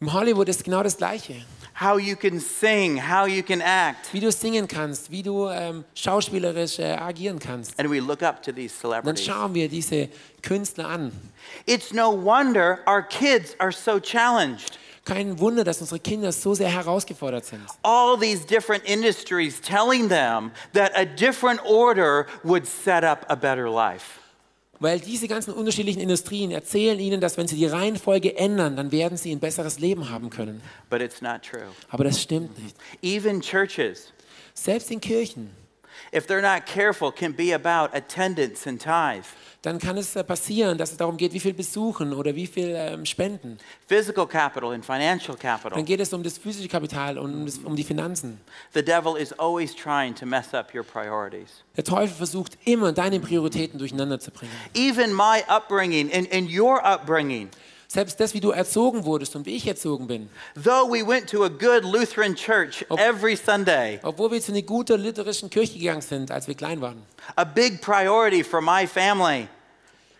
[0.00, 1.44] Im Hollywood ist genau das Gleiche.
[1.82, 4.12] How you can sing, how you can act.
[4.12, 7.78] Wie du singen kannst, wie du ähm, schauspielerisch äh, agieren kannst.
[7.80, 9.24] And we look up to these dann celebrities.
[9.24, 10.08] schauen wir diese
[10.42, 11.12] Künstler an.
[11.66, 14.78] It's no wonder our kids are so challenged.
[15.04, 17.62] Kein Wunder, dass unsere Kinder so sehr herausgefordert sind.
[17.82, 23.68] All these different industries telling them that a different order would set up a better
[23.68, 24.21] life.
[24.82, 29.16] Weil diese ganzen unterschiedlichen Industrien erzählen ihnen, dass wenn sie die Reihenfolge ändern, dann werden
[29.16, 30.60] sie ein besseres Leben haben können.
[30.90, 31.68] But it's not true.
[31.88, 32.76] Aber das stimmt nicht.
[33.00, 34.12] Even churches,
[34.54, 35.50] Selbst in Kirchen,
[36.12, 39.24] if they're not careful, can be about attendance and tithe.
[39.62, 42.74] Dann kann es äh, passieren, dass es darum geht, wie viel besuchen oder wie viel
[42.76, 43.58] ähm, spenden.
[43.86, 45.70] Physical capital and financial capital.
[45.76, 48.40] Dann geht es um das physische Kapital und um, das, um die Finanzen.
[48.74, 51.62] The devil is always trying to mess up your priorities.
[51.76, 54.52] Der Teufel versucht immer, deine Prioritäten durcheinander zu bringen.
[54.74, 57.48] Even my upbringing and, and your upbringing,
[57.92, 60.30] Selbst das, wie du erzogen wurdest und wie ich erzogen bin.
[60.54, 64.98] though we went to a good Lutheran church every Sunday, Obwohl wir zu einer guten
[65.04, 67.02] lutherischen Kirche gegangen sind, als wir klein waren.
[67.36, 69.46] a big priority for my family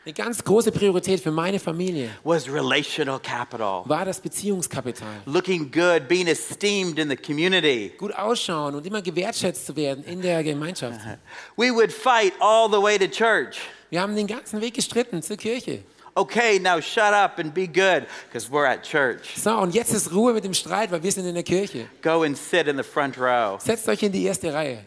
[0.04, 3.84] Eine ganz große Priorität für meine Familie was relational capital.
[3.86, 5.22] war das Beziehungskapital.
[5.24, 7.92] Looking good, being esteemed in the community.
[7.96, 11.00] Gut ausschauen und immer gewertschätzt zu werden in der Gemeinschaft.
[11.56, 13.56] We would fight all the way to church.
[13.88, 15.84] Wir haben den ganzen Weg gestritten zur Kirche.
[16.14, 19.34] Okay, now shut up and be good because we're at church.
[19.36, 21.88] So, und jetzt ist Ruhe mit dem Streit, weil wir sind in der Kirche.
[22.02, 23.58] Go and sit in the front row.
[23.58, 24.84] Setzt euch in die erste Reihe.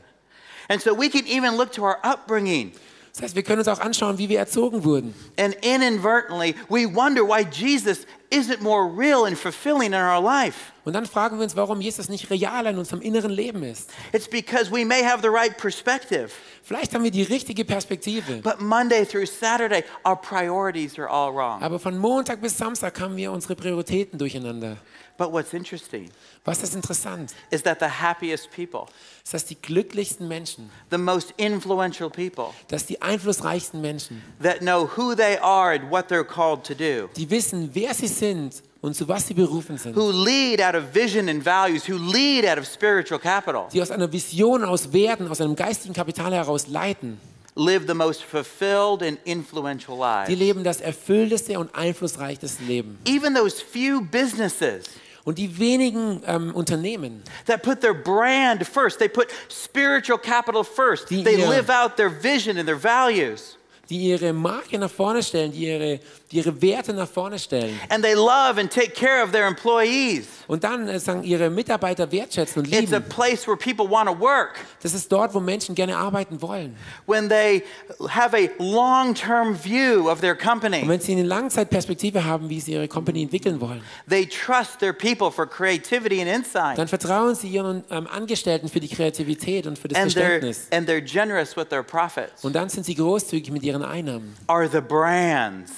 [0.69, 2.73] And so we can even look to our upbringing.
[3.13, 5.15] Das heißt, wir können uns auch anschauen, wie wir erzogen wurden.
[5.38, 10.71] And inadvertently, we wonder why Jesus isn't more real and fulfilling in our life.
[10.85, 13.89] Und dann fragen wir uns, warum Jesus nicht real in unserem inneren Leben ist.
[14.13, 16.29] It's because we may have the right perspective,
[16.63, 18.41] Vielleicht haben wir die richtige Perspektive.
[18.41, 21.61] but Monday through Saturday, our priorities are all wrong.
[21.61, 24.77] Aber von Montag bis Samstag haben wir unsere Prioritäten durcheinander.
[25.17, 26.09] But what's interesting
[26.43, 28.85] Was ist interessant, is that the happiest people,
[29.23, 34.88] ist, dass die glücklichsten Menschen, the most influential people, dass die einflussreichsten Menschen, that know
[34.97, 38.95] who they are and what they're called to do, die wissen, wer sie sind und
[38.95, 42.58] zu was sie berufen sind, who lead out of vision and values, who lead out
[42.58, 47.19] of spiritual capital, die aus einer Vision, aus Werten, aus einem geistigen Kapital heraus leiten,
[47.56, 49.95] live the most fulfilled and influential
[50.28, 50.39] die lives.
[50.39, 52.97] leben das erfüllteste und einflussreichste Leben.
[53.06, 54.86] Even those few businesses
[55.23, 61.10] Und die wenigen ähm, Unternehmen, that put their brand first, they put spiritual capital first,
[61.10, 63.58] Die they live out their vision and their values.
[63.89, 65.99] die ihre Marke nach vorne stellen, die ihre
[66.36, 70.26] die ihre Werte nach vorne stellen and they love and take care of their employees.
[70.48, 73.10] und dann äh, sagen ihre Mitarbeiter wertschätzen und It's a lieben.
[73.10, 74.56] place where people want to work.
[74.82, 76.76] Das ist dort, wo Menschen gerne arbeiten wollen.
[77.08, 77.63] When they
[78.10, 82.60] have a long term view of their Und company, wenn sie eine Langzeitperspektive haben, wie
[82.60, 86.78] sie ihre Company entwickeln wollen, they trust their people for creativity and insight.
[86.78, 90.67] dann vertrauen sie ihren ähm, Angestellten für die Kreativität und für das And they're, Verständnis.
[90.71, 92.43] and they're generous with their profits.
[92.43, 94.36] Und dann sind sie großzügig mit ihren Einnahmen.
[94.48, 95.71] Are the brands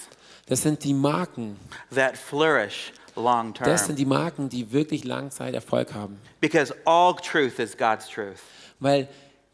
[0.47, 1.57] Das sind die Marken.
[1.93, 3.95] that flourish long Das sind term.
[3.97, 6.19] die Marken, die wirklich Langzeit Erfolg haben.
[6.41, 8.39] Because all truth is God's truth.
[8.79, 9.07] Weil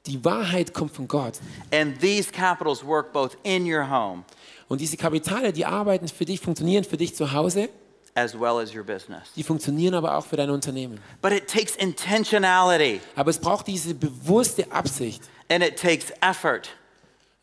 [0.05, 1.39] die Wahrheit kommt von Gott.
[1.71, 4.23] And these capitals work both in your home
[4.67, 7.69] Und diese Kapitale, die arbeiten für dich, funktionieren für dich zu Hause,
[8.15, 9.31] as well as your business.
[9.35, 10.99] die funktionieren aber auch für dein Unternehmen.
[11.21, 16.69] But it takes intentionality Aber es braucht diese bewusste Absicht and it takes effort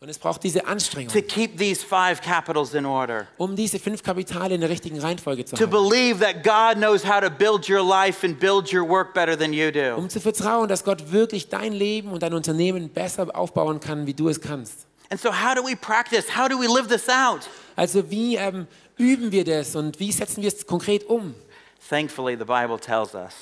[0.01, 3.27] und es braucht diese Anstrengung, to keep these five capitals in order.
[3.37, 5.69] um diese fünf Kapitale in der richtigen Reihenfolge zu To haben.
[5.69, 9.53] believe that God knows how to build your life and build your work better than
[9.53, 9.95] you do.
[9.95, 14.15] Um zu vertrauen, dass Gott wirklich dein Leben und dein Unternehmen besser aufbauen kann, wie
[14.15, 14.87] du es kannst.
[15.11, 16.25] And so, how do we practice?
[16.35, 17.41] How do we live this out?
[17.75, 18.65] Also wie ähm,
[18.97, 21.35] üben wir das und wie setzen wir es konkret um?
[21.89, 23.33] Thankfully, the Bible tells us.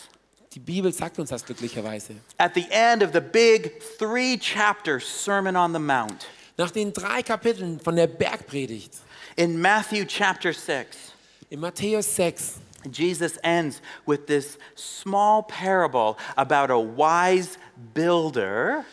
[0.53, 2.15] Die Bibel sagt uns das glücklicherweise.
[2.37, 6.25] At the end of the big three chapter Sermon on the Mount,
[6.59, 8.91] Nach den drei Kapiteln von der Bergpredigt
[9.37, 11.13] in Matthew chapter 6,
[11.49, 12.55] in Matthäus 6
[12.91, 17.57] Jesus ends with this small parable about a wise
[17.93, 18.83] builder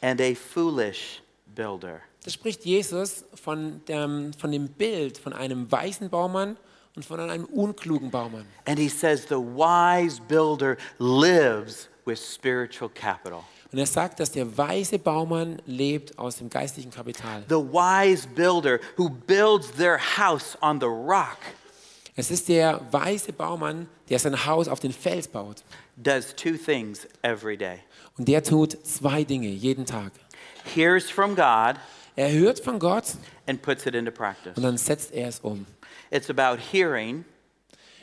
[0.00, 1.20] and a foolish
[1.56, 2.02] builder.
[2.24, 6.56] Da spricht Jesus von dem, von dem Bild von einem weisen Baumann
[6.94, 8.46] und von einem unklugen Baumann.
[8.64, 13.42] And he says the wise builder lives with spiritual capital.
[13.70, 17.44] Und er sagt, dass der weise Baumann lebt aus dem geistlichen Kapital.
[17.48, 21.36] The wise builder who builds their house on the rock
[22.16, 25.62] Es ist der weise Baumann, der sein Haus auf den Fels baut.
[25.96, 27.80] does two things every day.
[28.16, 30.12] Und der tut zwei Dinge jeden Tag.
[30.74, 31.76] Hears from God
[32.16, 33.04] Er hört von Gott
[33.46, 34.56] and puts it into practice.
[34.56, 35.66] und dann setzt er es um.
[36.10, 37.24] It's about hearing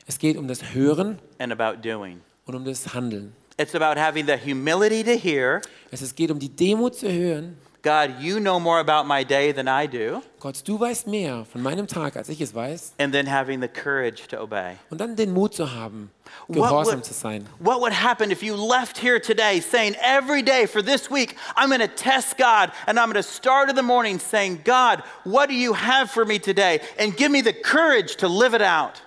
[0.05, 2.21] Es geht um das Hören and about doing.
[2.45, 3.35] und um das Handeln.
[3.57, 7.57] It's about having the humility to hear Es geht um die Demut zu hören.
[7.81, 10.23] God, you know more about my day than I do.
[10.39, 12.93] Gott, du weißt mehr von meinem Tag, als ich es weiß.
[12.99, 14.77] And then having the courage to obey.
[14.89, 16.09] Und dann den Mut zu haben,
[16.47, 17.45] What gehorsam would, zu sein.
[17.59, 21.69] what would happen if you left here today saying, every day for this week, I'm
[21.69, 25.47] going to test God and I'm going to start in the morning saying, God, what
[25.47, 26.81] do you have for me today?
[26.97, 28.99] And give me the courage to live it out.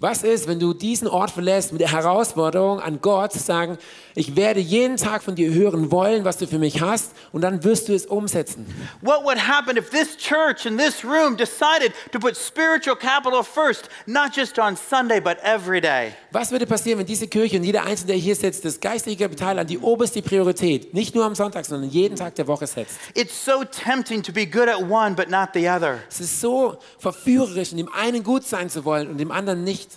[0.00, 3.78] Was ist, wenn du diesen Ort verlässt mit der Herausforderung an Gott zu sagen,
[4.14, 7.64] ich werde jeden Tag von dir hören wollen, was du für mich hast, und dann
[7.64, 8.64] wirst du es umsetzen?
[9.02, 13.88] What would happen if this church in this room decided to put spiritual capital first,
[14.06, 16.12] not just on Sunday, but every day?
[16.30, 19.58] Was würde passieren, wenn diese Kirche und jeder Einzelne, der hier sitzt, das geistige Kapital
[19.58, 22.98] an die oberste Priorität, nicht nur am Sonntag, sondern jeden Tag der Woche setzt?
[23.14, 25.98] It's so tempting to be good at one, but not the other.
[26.08, 29.87] Es ist so verführerisch, in dem einen gut sein zu wollen und dem anderen nicht.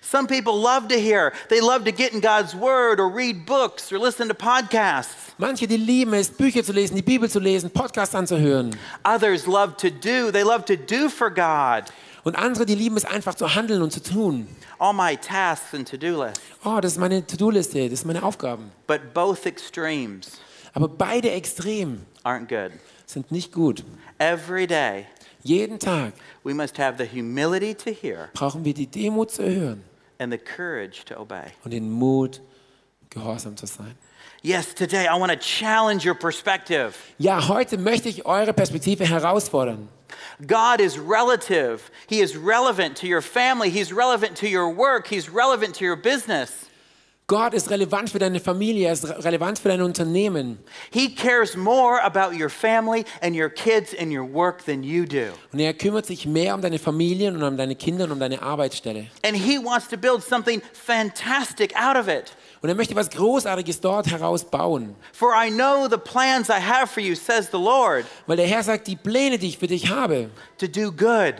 [0.00, 3.92] Some people love to hear, they love to get in God's word or read books
[3.92, 5.34] or listen to podcasts.
[5.38, 8.76] Manche, die lieben es, Bücher zu lesen, die Bibel zu lesen, Podcasts anzuhören.
[9.04, 11.84] Others love to do, they love to do for God.
[12.22, 14.46] Und andere, die lieben es einfach zu handeln und zu tun.
[14.78, 16.40] All my tasks and to do lists.
[16.64, 18.72] Oh, das ist meine To-Do-Liste, das sind meine Aufgaben.
[18.86, 20.38] But both extremes
[20.72, 22.72] Aber beide Extrem aren't good.
[23.06, 23.84] sind nicht gut.
[24.18, 25.06] Every day,
[25.44, 29.84] Jeden Tag we must have the humility to hear brauchen wir die Demut zu hören
[30.18, 31.52] and the courage to obey.
[31.64, 32.40] und den Mut,
[33.10, 33.94] gehorsam zu sein.
[34.42, 36.94] Yes, today I want to challenge your perspective.
[37.18, 39.88] Ja, heute möchte ich eure Perspektive herausfordern.
[40.46, 41.90] God is relative.
[42.08, 43.70] He is relevant to your family.
[43.70, 45.06] He's relevant to your work.
[45.06, 46.66] He's relevant to your business.
[47.26, 50.58] Gott ist relevant für deine Familie, er ist re- relevant für dein Unternehmen.
[50.92, 55.32] He cares more about your family and your kids and your work than you do.
[55.50, 58.42] Und er kümmert sich mehr um deine Familien und um deine Kinder und um deine
[58.42, 59.06] Arbeitsstelle.
[59.24, 62.36] And He wants to build something fantastic out of it.
[62.60, 64.94] Und er möchte was Großartiges dort heraus bauen.
[65.14, 68.62] For I know the plans I have for you, says the Lord, Weil der Herr
[68.62, 71.36] sagt, die Pläne, die ich für dich habe, to do good,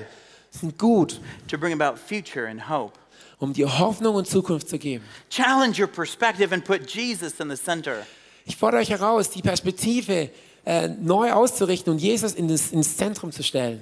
[0.50, 2.94] sind gut, to bring about future and hope.
[3.38, 5.04] Um dir Hoffnung und Zukunft zu geben.
[5.30, 8.06] Challenge your perspective and put Jesus in the center.
[8.46, 10.30] Ich fordere euch heraus, die Perspektive
[10.66, 13.80] äh, neu auszurichten und Jesus in das, ins Zentrum zu stellen.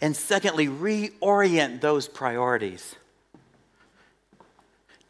[0.00, 2.96] And secondly, reorient those priorities.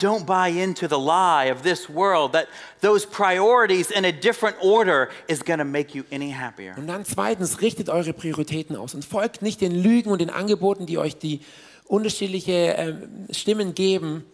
[0.00, 2.48] Don't buy into the lie of this world that
[2.80, 6.74] those priorities in a different order is going to make you any happier.
[6.76, 10.84] Und dann zweitens, richtet eure Prioritäten aus und folgt nicht den Lügen und den Angeboten,
[10.84, 11.40] die euch die
[11.86, 14.24] unterschiedliche ähm, Stimmen geben.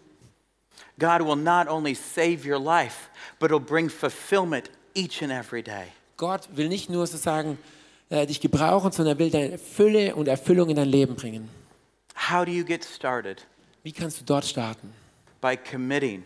[0.98, 5.86] God will not only save your life, but it'll bring fulfillment each and every day.
[6.16, 7.58] Gott will nicht nur sozusagen
[8.10, 11.48] äh, dich gebrauchen, sondern er will deine Fülle und Erfüllung in dein Leben bringen.
[12.28, 13.46] How do you get started?
[13.82, 14.92] Wie kannst du dort starten?
[15.40, 16.24] By committing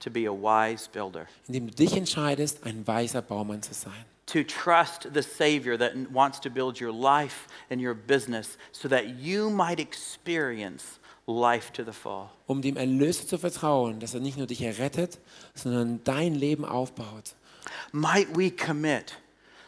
[0.00, 4.04] to be a wise builder, Indem du dich entscheidest, ein weiser Baumann zu sein.
[4.26, 9.20] To trust the Savior that wants to build your life and your business so that
[9.20, 12.30] you might experience life to the full.
[12.46, 15.18] Um dem Erlöser zu vertrauen, dass er nicht nur dich errettet,
[15.54, 17.34] sondern dein Leben aufbaut.
[17.92, 19.16] Might we commit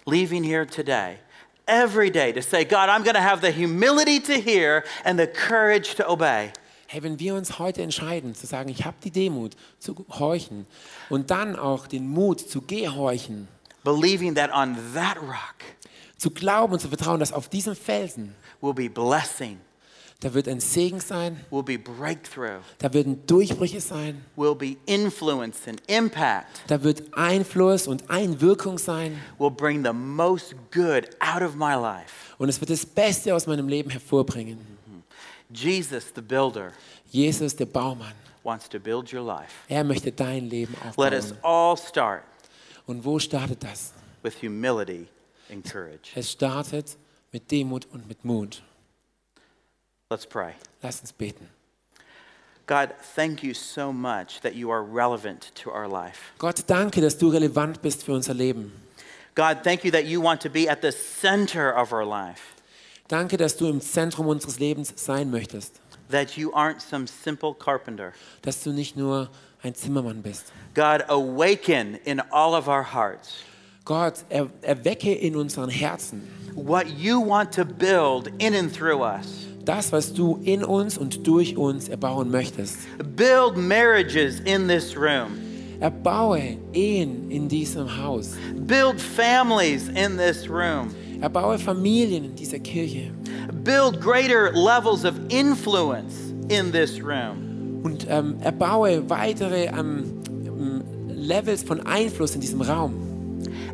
[0.06, 1.18] leaving here today,
[1.66, 5.26] every day, to say, God, I'm going to have the humility to hear and the
[5.26, 6.52] courage to obey.
[6.86, 10.66] Hey, wenn wir uns heute entscheiden, zu sagen, ich habe die Demut zu horchen
[11.10, 13.46] und dann auch den Mut zu gehorchen,
[13.88, 15.64] believing that on that rock
[16.18, 19.58] zu glauben und zu vertrauen, dass auf diesem Felsen, will be blessing,
[20.20, 25.66] da wird ein Segen sein, will be breakthrough, da werden Durchbrüche sein, will be influence
[25.66, 31.54] and impact, da wird Einfluss und Einwirkung sein will bring the most good out of
[31.54, 32.34] my life.
[32.36, 34.58] und es wird das Beste aus meinem Leben hervorbringen.
[35.50, 36.72] Jesus, the builder,
[37.10, 38.12] Jesus, der Baumann,
[38.42, 39.52] wants to build your life.
[39.66, 41.10] er möchte dein Leben aufbauen.
[41.10, 42.22] Let us all start
[42.88, 43.92] Und wo startet das?
[44.22, 45.06] with humility
[45.50, 46.10] and courage.
[46.16, 46.96] Es startet
[47.32, 48.62] mit Demut und mit Mut.
[50.10, 50.54] Let's pray.
[50.82, 51.48] Lass uns beten.
[52.66, 56.32] God, thank you so much that you are relevant to our life.
[56.38, 58.72] Gott, danke, dass du relevant bist für unser Leben.
[59.34, 62.40] God, thank you that you want to be at the center of our life,
[63.06, 65.80] Danke, dass du im Zentrum unseres Lebens sein möchtest.
[66.10, 68.12] that you aren't some simple carpenter.
[68.42, 69.30] Dass du nicht nur
[69.62, 70.52] ein Zimmermann bist.
[70.74, 73.44] God, awaken in all of our hearts
[73.84, 79.46] Gott, er, erwecke in unseren Herzen what you want to build in and through us.
[79.64, 82.78] das, was du in uns und durch uns erbauen möchtest.
[83.16, 85.38] Build marriages in this room.
[85.80, 88.36] Erbaue Ehen in diesem Haus.
[88.66, 90.94] Build families in this room.
[91.22, 93.10] Erbaue Familien in dieser Kirche.
[93.62, 97.47] Build greater levels of influence in this room.
[97.82, 100.04] Und ähm, erbaue weitere ähm,
[101.08, 102.94] Levels von Einfluss in diesem Raum.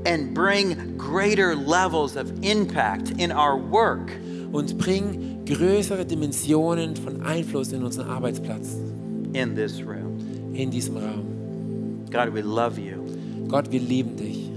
[0.06, 4.10] And bring greater levels of impact in our work,
[4.52, 8.76] Und bring größere Dimensionen von Einfluss in unseren Arbeitsplatz.
[9.34, 10.54] in this room.
[10.54, 12.06] In diesem Raum.
[12.10, 13.02] God, we love you.
[13.48, 14.50] Gott, wir lieben dich.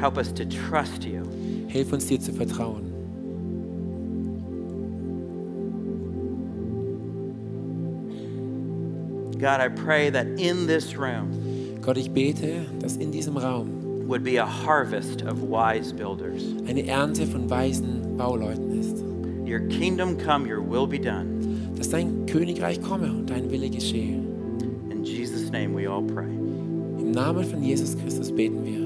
[0.00, 1.22] Help us to trust you.
[1.68, 2.85] Hilf uns dir zu vertrauen.
[9.38, 14.24] God, I pray that in this room Gott, ich bete, dass in diesem Raum would
[14.24, 16.42] be a harvest of wise builders.
[16.66, 19.04] eine Ernte von weisen Bauleuten ist.
[19.46, 21.74] Your kingdom come, your will be done.
[21.76, 24.20] Dass dein Königreich komme und dein Wille geschehe.
[24.90, 26.24] In Jesus' name we all pray.
[26.26, 28.85] Im Namen von Jesus Christus beten wir.